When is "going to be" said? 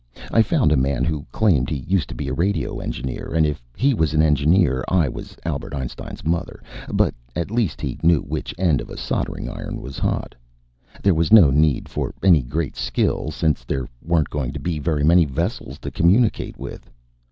14.31-14.79